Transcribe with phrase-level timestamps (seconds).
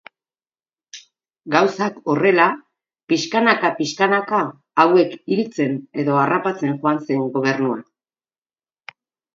[1.55, 2.47] Gauzak horrela,
[3.13, 4.41] pixkanaka-pixkanaka
[4.85, 7.79] hauek hiltzen edo harrapatzen joan zen gobernua.